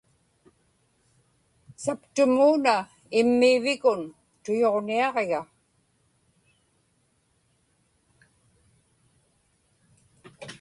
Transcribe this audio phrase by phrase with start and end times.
[1.83, 2.75] saptumuuna
[3.19, 3.99] immiivikun
[4.43, 5.41] tuyuġniaġiga